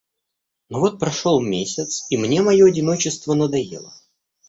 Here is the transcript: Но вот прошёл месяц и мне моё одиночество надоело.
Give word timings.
Но 0.69 0.79
вот 0.79 0.97
прошёл 0.99 1.39
месяц 1.41 2.07
и 2.09 2.17
мне 2.17 2.41
моё 2.41 2.65
одиночество 2.65 3.35
надоело. 3.35 3.93